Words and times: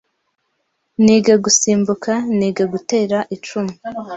niga 1.03 1.33
gusimbuka, 1.43 2.11
niga 2.37 2.63
gutera 2.73 3.17
icumu 3.35 3.73